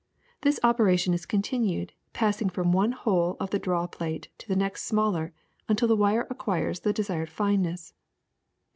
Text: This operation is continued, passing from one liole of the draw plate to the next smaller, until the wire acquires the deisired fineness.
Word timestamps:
This 0.41 0.59
operation 0.63 1.13
is 1.13 1.27
continued, 1.27 1.93
passing 2.11 2.49
from 2.49 2.71
one 2.71 2.91
liole 2.91 3.37
of 3.39 3.51
the 3.51 3.59
draw 3.59 3.85
plate 3.85 4.29
to 4.39 4.47
the 4.47 4.55
next 4.55 4.85
smaller, 4.85 5.31
until 5.69 5.87
the 5.87 5.95
wire 5.95 6.25
acquires 6.27 6.79
the 6.79 6.91
deisired 6.91 7.29
fineness. 7.29 7.93